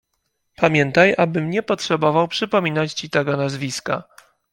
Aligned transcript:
"Pamiętaj, 0.55 1.15
abym 1.17 1.49
nie 1.49 1.63
potrzebował 1.63 2.27
przypominać 2.27 2.93
ci 2.93 3.09
tego 3.09 3.37
nazwiska." 3.37 4.03